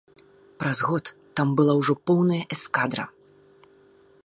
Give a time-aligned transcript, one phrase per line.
[0.61, 1.05] Праз год
[1.39, 3.05] там была ўжо поўная эскадра.